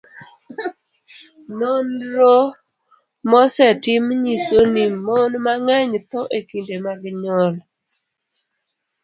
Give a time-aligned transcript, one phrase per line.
[1.57, 2.35] nonro
[3.31, 7.55] mosetim nyiso ni mon mang'eny tho e kinde mag nyuol.